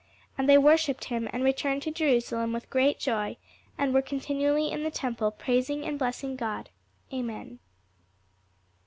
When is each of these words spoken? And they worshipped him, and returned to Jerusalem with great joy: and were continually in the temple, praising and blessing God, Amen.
And 0.35 0.49
they 0.49 0.57
worshipped 0.57 1.03
him, 1.05 1.29
and 1.31 1.43
returned 1.43 1.83
to 1.83 1.91
Jerusalem 1.91 2.53
with 2.53 2.71
great 2.71 2.97
joy: 2.97 3.37
and 3.77 3.93
were 3.93 4.01
continually 4.01 4.71
in 4.71 4.81
the 4.83 4.89
temple, 4.89 5.29
praising 5.29 5.85
and 5.85 5.99
blessing 5.99 6.35
God, 6.35 6.71
Amen. 7.13 7.59